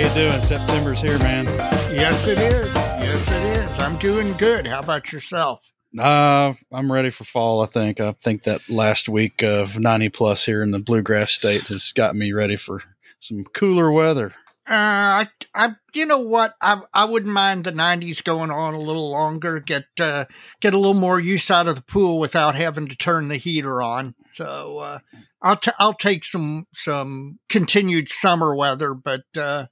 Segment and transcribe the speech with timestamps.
[0.00, 0.40] you doing?
[0.40, 1.44] September's here, man.
[1.92, 2.74] Yes, it is.
[2.74, 3.78] Yes, it is.
[3.78, 4.66] I'm doing good.
[4.66, 5.70] How about yourself?
[5.98, 7.62] Uh, I'm ready for fall.
[7.62, 8.00] I think.
[8.00, 12.14] I think that last week of 90 plus here in the bluegrass state has got
[12.14, 12.82] me ready for
[13.18, 14.32] some cooler weather.
[14.66, 16.54] Uh, I, I, you know what?
[16.62, 19.60] I, I wouldn't mind the '90s going on a little longer.
[19.60, 20.24] Get, uh,
[20.60, 23.82] get a little more use out of the pool without having to turn the heater
[23.82, 24.14] on.
[24.32, 24.98] So, uh,
[25.42, 29.66] I'll, t- I'll take some, some continued summer weather, but, uh,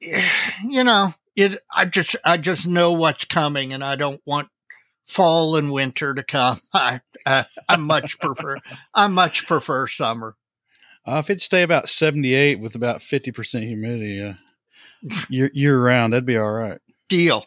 [0.64, 4.48] you know, it, I just, I just know what's coming, and I don't want
[5.06, 6.60] fall and winter to come.
[6.72, 8.58] I, I, I much prefer,
[8.94, 10.36] I much prefer summer.
[11.06, 14.34] Uh, if it stay about 78 with about 50% humidity uh,
[15.28, 16.80] year, year round, that'd be all right.
[17.08, 17.46] Deal.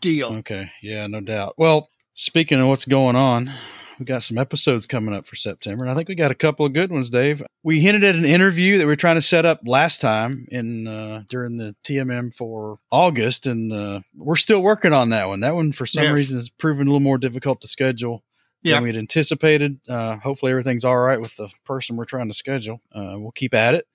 [0.00, 0.36] Deal.
[0.38, 0.72] Okay.
[0.82, 1.54] Yeah, no doubt.
[1.56, 3.50] Well, speaking of what's going on,
[3.98, 6.66] we got some episodes coming up for September, and I think we got a couple
[6.66, 7.42] of good ones, Dave.
[7.62, 10.86] We hinted at an interview that we are trying to set up last time in
[10.86, 15.40] uh, during the TMM for August, and uh, we're still working on that one.
[15.40, 16.12] That one, for some Yes.
[16.12, 18.22] reason, has proven a little more difficult to schedule
[18.62, 18.74] Yeah.
[18.74, 19.80] than we had anticipated.
[19.88, 22.80] Uh, hopefully, everything's all right with the person we're trying to schedule.
[22.94, 23.86] Uh, we'll keep at it.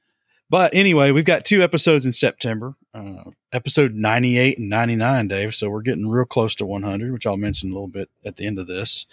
[0.49, 5.55] But anyway, we've got two episodes in September, uh, episode 98 and 99, Dave.
[5.55, 8.45] So we're getting real close to 100, which I'll mention a little bit at the
[8.45, 9.05] end of this.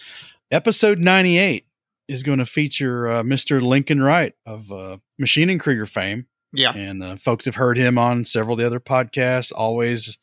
[0.51, 1.67] Episode 98
[2.09, 3.61] is going to feature uh, Mr.
[3.61, 6.27] Lincoln Wright of uh, Maschinen Krieger fame.
[6.55, 6.73] Yeah.
[6.73, 9.53] And uh, folks have heard him on several of the other podcasts.
[9.55, 10.17] Always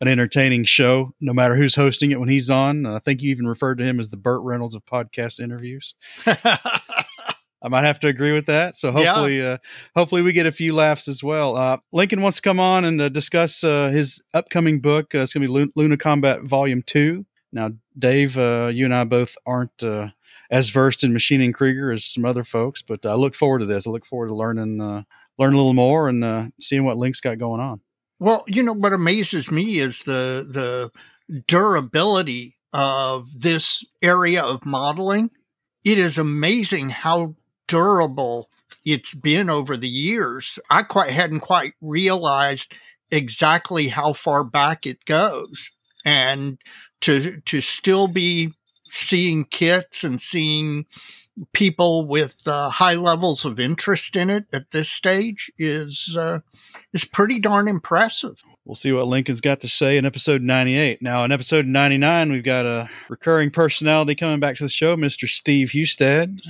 [0.00, 2.86] an entertaining show, no matter who's hosting it when he's on.
[2.86, 5.94] I think you even referred to him as the Burt Reynolds of podcast interviews.
[6.24, 8.76] I might have to agree with that.
[8.76, 9.06] So Yeah.
[9.14, 9.58] hopefully, uh,
[9.96, 11.56] hopefully we get a few laughs as well.
[11.56, 15.12] Uh, Lincoln wants to come on and uh, discuss uh, his upcoming book.
[15.14, 17.26] Uh, it's going to be Lu- Luna Combat Volume Two.
[17.54, 20.08] Now, Dave, uh, you and I both aren't uh,
[20.50, 23.86] as versed in Maschinen Krieger as some other folks, but I look forward to this.
[23.86, 25.04] I look forward to learning, uh,
[25.38, 27.80] learn a little more and uh, seeing what Link's got going on.
[28.18, 30.90] Well, you know what amazes me is the the
[31.46, 35.30] durability of this area of modeling.
[35.84, 37.36] It is amazing how
[37.68, 38.50] durable
[38.84, 40.58] it's been over the years.
[40.70, 42.74] I quite hadn't quite realized
[43.10, 45.70] exactly how far back it goes,
[46.04, 46.58] and
[47.04, 48.52] to to still be
[48.88, 50.86] seeing kits and seeing
[51.52, 56.38] people with uh, high levels of interest in it at this stage is uh,
[56.92, 58.40] is pretty darn impressive.
[58.64, 61.02] We'll see what Lincoln's got to say in episode 98.
[61.02, 65.28] Now, in episode 99, we've got a recurring personality coming back to the show, Mr.
[65.28, 66.40] Steve Hustad.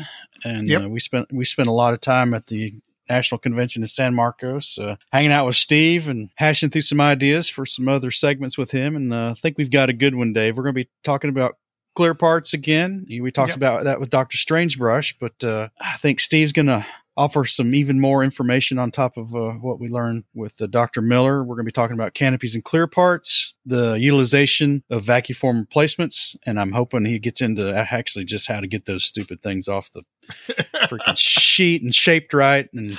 [0.44, 0.82] And Yep.
[0.82, 2.74] uh, we spent we spent a lot of time at the
[3.08, 7.48] National Convention in San Marcos, uh, hanging out with Steve and hashing through some ideas
[7.48, 8.96] for some other segments with him.
[8.96, 10.56] And uh, I think we've got a good one, Dave.
[10.56, 11.56] We're going to be talking about
[11.96, 13.06] clear parts again.
[13.08, 13.56] We talked Yep.
[13.56, 14.36] about that with Dr.
[14.36, 16.84] Strangebrush, but uh, I think Steve's going to
[17.16, 21.00] offer some even more information on top of uh, what we learned with uh, Dr.
[21.00, 21.42] Miller.
[21.44, 26.36] We're going to be talking about canopies and clear parts, the utilization of vacuform replacements,
[26.44, 29.90] and I'm hoping he gets into actually just how to get those stupid things off
[29.92, 30.02] the
[30.88, 32.98] freaking sheet and shaped right and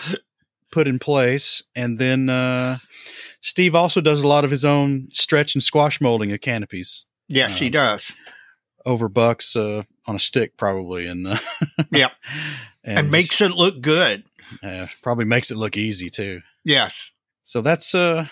[0.71, 1.63] put in place.
[1.75, 2.77] And then uh,
[3.41, 7.57] Steve also does a lot of his own stretch and squash molding of canopies Yes,
[7.57, 8.11] he Um, does.
[8.85, 11.37] Over bucks uh, on a stick, probably, and uh,
[11.91, 12.11] Yep.
[12.83, 14.23] and, And makes it look good.
[14.63, 16.41] uh, probably makes it look easy too.
[16.63, 17.11] Yes.
[17.43, 18.27] So that's uh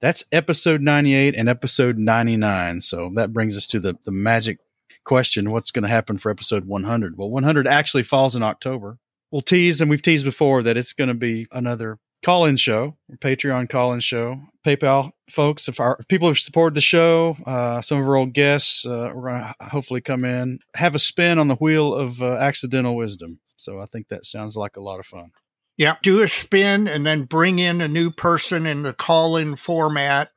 [0.00, 2.80] that's episode 98 and episode 99.
[2.80, 4.58] So that brings us to the the magic
[5.04, 7.16] question, what's going to happen for episode 100?
[7.18, 8.98] Well, 100 actually falls in October.
[9.32, 13.68] We'll tease and we've teased before that it's going to be another call-in show, Patreon
[13.68, 14.40] call-in show.
[14.64, 18.32] PayPal folks, if our if people have supported the show, uh, some of our old
[18.32, 22.22] guests, uh, we're going to hopefully come in, have a spin on the wheel of
[22.22, 23.40] uh, accidental wisdom.
[23.56, 25.32] So I think that sounds like a lot of fun.
[25.76, 25.96] Yeah.
[26.02, 30.30] Do a spin and then bring in a new person in the call in format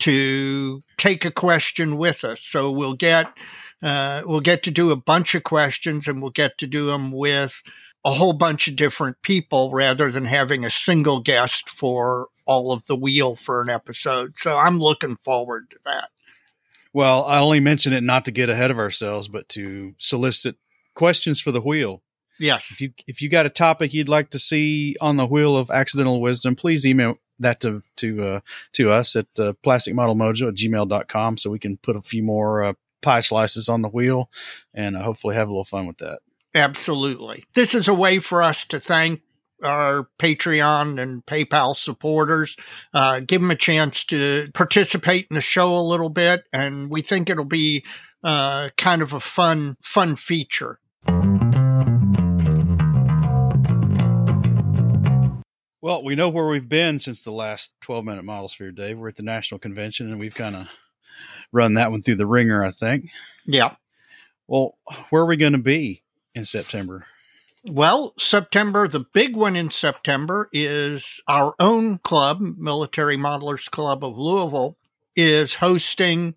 [0.00, 2.42] to take a question with us.
[2.42, 3.26] So we'll get
[3.82, 7.10] uh, we'll get to do a bunch of questions and we'll get to do them
[7.10, 7.62] with
[8.04, 12.86] a whole bunch of different people rather than having a single guest for all of
[12.86, 14.36] the wheel for an episode.
[14.36, 16.08] So I'm looking forward to that.
[16.92, 20.56] Well, I only mention it not to get ahead of ourselves, but to solicit
[20.94, 22.02] questions for the wheel.
[22.38, 22.70] Yes.
[22.72, 25.70] If you if you got a topic you'd like to see on the wheel of
[25.70, 28.40] accidental wisdom, please email that to to uh,
[28.72, 32.72] to us at uh, plasticmodelmojo at gmail.com so we can put a few more uh,
[33.00, 34.28] pie slices on the wheel
[34.74, 36.20] and uh, hopefully have a little fun with that.
[36.54, 37.44] Absolutely.
[37.54, 39.22] This is a way for us to thank
[39.62, 42.56] our Patreon and PayPal supporters.
[42.92, 47.00] Uh, give them a chance to participate in the show a little bit, and we
[47.00, 47.84] think it'll be
[48.24, 50.78] uh, kind of a fun, fun feature.
[55.80, 58.98] Well, we know where we've been since the last 12 minute model sphere, Dave.
[58.98, 60.68] We're at the national convention and we've kind of
[61.50, 63.06] run that one through the wringer, I think.
[63.46, 63.74] Yeah.
[64.46, 64.78] Well,
[65.10, 66.01] where are we going to be
[66.34, 67.06] in September?
[67.64, 74.18] Well, September, the big one in September is our own club, Military Modelers Club of
[74.18, 74.76] Louisville,
[75.14, 76.34] is hosting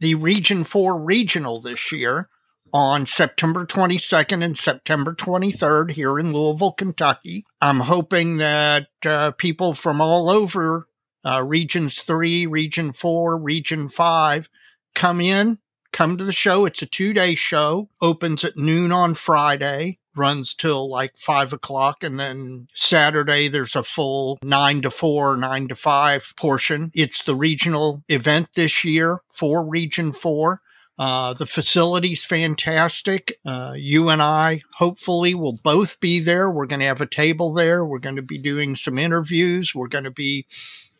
[0.00, 2.28] the Region 4 Regional this year
[2.72, 7.44] on September 22nd and September 23rd here in Louisville, Kentucky.
[7.60, 10.88] I'm hoping that uh, people from all over
[11.24, 14.48] uh, Regions 3, Region 4, Region 5
[14.94, 15.58] come in,
[15.96, 16.66] come to the show.
[16.66, 19.98] It's a two day show, opens at noon on Friday.
[20.14, 25.68] Runs till like five o'clock, and then Saturday there's a full nine to four, nine
[25.68, 26.90] to five portion.
[26.94, 30.60] It's the regional event this year for Region 4.
[30.98, 33.38] Uh, the facility's fantastic.
[33.44, 36.50] Uh, you and I hopefully will both be there.
[36.50, 37.84] We're going to have a table there.
[37.84, 39.74] We're going to be doing some interviews.
[39.74, 40.46] We're going to be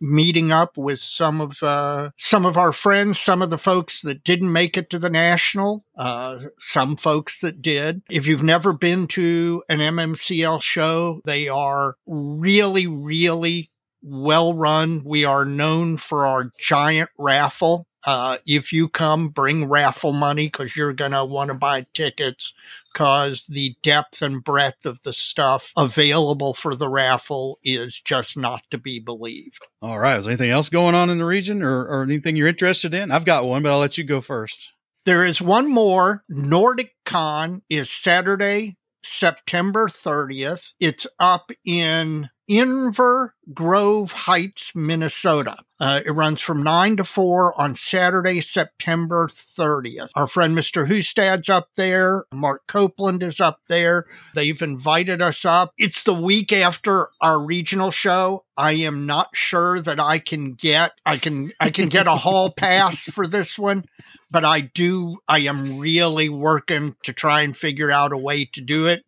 [0.00, 4.24] meeting up with some of uh, some of our friends, some of the folks that
[4.24, 8.02] didn't make it to the national, uh, some folks that did.
[8.10, 13.70] If you've never been to an MMCL show, they are really, really
[14.02, 15.02] well run.
[15.04, 17.86] We are known for our giant raffle.
[18.06, 22.54] Uh, if you come, bring raffle money because you're going to want to buy tickets
[22.92, 28.62] because the depth and breadth of the stuff available for the raffle is just not
[28.70, 29.60] to be believed.
[29.82, 30.18] All right.
[30.18, 33.10] Is there anything else going on in the region or, or anything you're interested in?
[33.10, 34.70] I've got one, but I'll let you go first.
[35.04, 36.24] There is one more.
[36.28, 38.76] Nordic Con is Saturday,
[39.06, 40.72] September 30th.
[40.80, 45.58] It's up in Inver Grove Heights, Minnesota.
[45.78, 50.08] Uh, it runs from 9 to 4 on Saturday, September 30th.
[50.14, 50.86] Our friend Mr.
[50.86, 52.24] Hustad's up there.
[52.32, 54.06] Mark Copeland is up there.
[54.34, 55.72] They've invited us up.
[55.76, 58.44] It's the week after our regional show.
[58.56, 62.50] I am not sure that I can get I can I can get a hall
[62.50, 63.84] pass for this one,
[64.30, 68.60] but I do I am really working to try and figure out a way to
[68.60, 69.04] do it.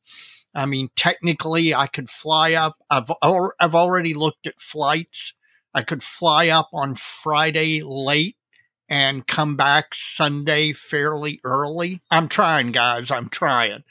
[0.54, 2.76] I mean, technically, I could fly up.
[2.90, 5.34] I've I've already looked at flights.
[5.74, 8.36] I could fly up on Friday late
[8.88, 12.00] and come back Sunday fairly early.
[12.10, 13.10] I'm trying, guys.
[13.10, 13.84] I'm trying.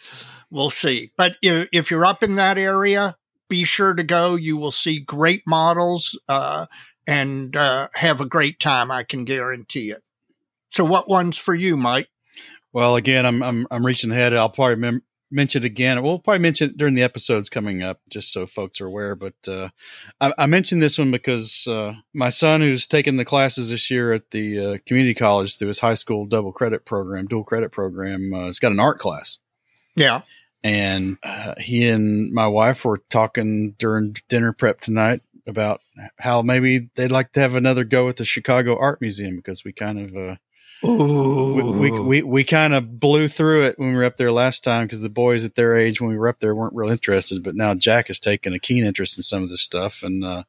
[0.49, 1.11] We'll see.
[1.15, 3.15] But if, if you're up in that area,
[3.47, 4.35] be sure to go.
[4.35, 6.65] You will see great models uh,
[7.05, 8.89] and uh, have a great time.
[8.91, 10.03] I can guarantee it.
[10.77, 12.07] So, what one's for you, Mike?
[12.71, 14.35] Well, again, I'm I'm I'm reaching ahead.
[14.35, 15.01] I'll probably mem-
[15.31, 16.03] mention it again.
[16.03, 19.15] We'll probably mention it during the episodes coming up, just so folks are aware.
[19.15, 19.69] But uh,
[20.21, 24.13] I, I, mentioned this one because uh, my son, who's taking the classes this year
[24.13, 28.31] at the uh, community college through his high school double credit program, dual credit program,
[28.31, 29.39] uh, has got an art class.
[29.95, 30.21] Yeah.
[30.63, 35.81] And uh, he and my wife were talking during dinner prep tonight about
[36.19, 39.73] how maybe they'd like to have another go at the Chicago Art Museum because we
[39.73, 40.37] kind of
[40.83, 44.63] we we, we, we kind of blew through it when we were up there last
[44.63, 47.43] time because the boys at their age when we were up there weren't real interested.
[47.43, 50.43] But now Jack has taken a keen interest in some of this stuff, and uh,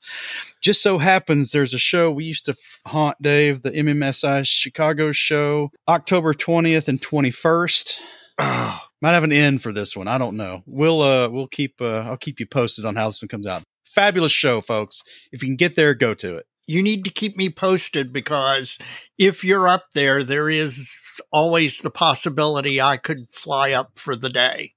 [0.61, 5.71] just so happens there's a show we used to haunt Dave, the MMSI Chicago show,
[5.89, 8.03] October twentieth and twenty first.
[8.39, 10.09] Might have an end for this one.
[10.09, 10.63] I don't know.
[10.67, 13.63] We'll uh we'll keep uh I'll keep you posted on how this one comes out.
[13.87, 15.03] Fabulous show, folks.
[15.33, 18.79] If you can get there, go to it you need to keep me posted because
[19.17, 24.29] if you're up there, there is always the possibility I could fly up for the
[24.29, 24.75] day.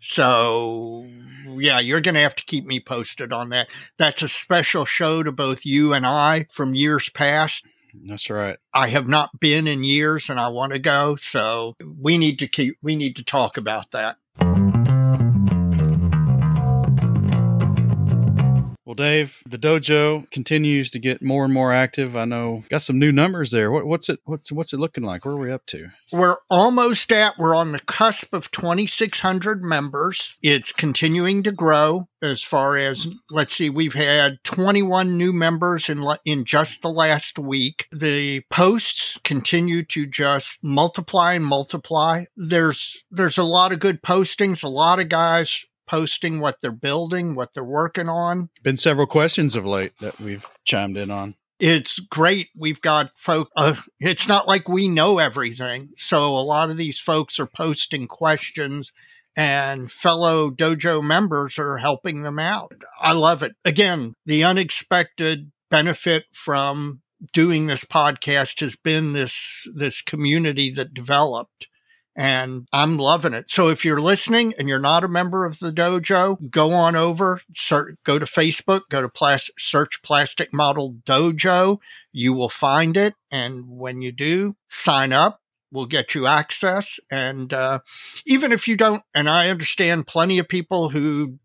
[0.00, 1.04] So,
[1.48, 3.66] yeah, you're going to have to keep me posted on that.
[3.98, 7.66] That's a special show to both you and I from years past.
[8.06, 8.56] That's right.
[8.72, 11.16] I have not been in years and I want to go.
[11.16, 14.16] So, we need to keep, we need to talk about that.
[19.00, 22.18] Dave, the dojo continues to get more and more active.
[22.18, 23.70] I know got some new numbers there.
[23.70, 24.20] What, what's it?
[24.24, 25.24] What's what's it looking like?
[25.24, 25.88] Where are we up to?
[26.12, 27.38] We're almost at.
[27.38, 30.36] We're on the cusp of 2,600 members.
[30.42, 32.08] It's continuing to grow.
[32.22, 37.38] As far as let's see, we've had 21 new members in in just the last
[37.38, 37.86] week.
[37.90, 42.24] The posts continue to just multiply and multiply.
[42.36, 44.62] There's there's a lot of good postings.
[44.62, 48.48] A lot of guys posting what they're building, what they're working on.
[48.62, 51.34] Been several questions of late that we've chimed in on.
[51.58, 52.46] It's great.
[52.56, 53.50] We've got folk.
[53.56, 55.90] Uh, it's not like we know everything.
[55.96, 58.92] So a lot of these folks are posting questions
[59.36, 62.82] and fellow dojo members are helping them out.
[63.00, 63.52] I love it.
[63.64, 67.00] Again, the unexpected benefit from
[67.32, 71.66] doing this podcast has been this this community that developed
[72.20, 73.48] and I'm loving it.
[73.48, 77.40] So if you're listening and you're not a member of the dojo, go on over,
[77.56, 81.78] search, go to Facebook, go to plas- search Plastic Model Dojo.
[82.12, 83.14] You will find it.
[83.30, 85.40] And when you do, sign up.
[85.72, 87.00] We'll get you access.
[87.10, 87.78] And uh,
[88.26, 91.38] even if you don't, and I understand plenty of people who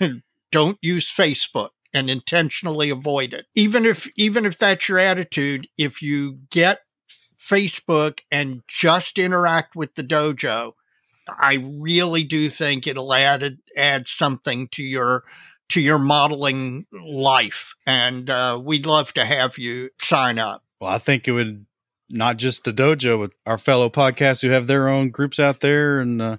[0.50, 3.44] don't use Facebook and intentionally avoid it.
[3.54, 6.78] Even if even if that's your attitude, if you get
[7.42, 10.72] Facebook and just interact with the dojo,
[11.28, 15.24] I really do think it'll add add something to your
[15.70, 20.62] to your modeling life, and uh, we'd love to have you sign up.
[20.80, 21.66] Well, I think it would
[22.10, 26.00] not just the dojo with our fellow podcasts who have their own groups out there,
[26.00, 26.36] and uh,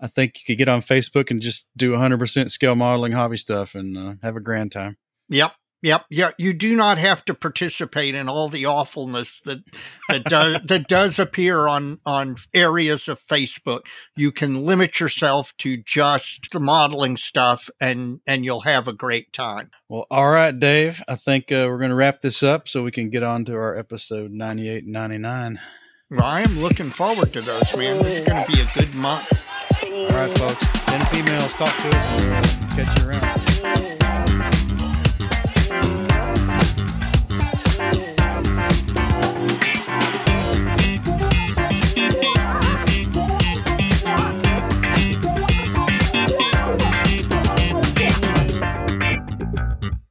[0.00, 3.74] I think you could get on Facebook and just do 100% scale modeling hobby stuff
[3.74, 4.98] and uh, have a grand time.
[5.30, 5.52] Yep.
[5.84, 9.58] Yep, yeah, you do not have to participate in all the awfulness that
[10.08, 13.82] that does that does appear on on areas of Facebook.
[14.16, 19.34] You can limit yourself to just the modeling stuff, and and you'll have a great
[19.34, 19.72] time.
[19.90, 21.02] Well, all right, Dave.
[21.06, 23.54] I think uh, we're going to wrap this up so we can get on to
[23.54, 25.60] our episode ninety eight and ninety nine.
[26.10, 28.02] Well, I am looking forward to those, man.
[28.02, 29.30] This is going to be a good month.
[29.84, 30.66] All right, folks.
[30.88, 33.93] Send us emails, talk to us, catch you around.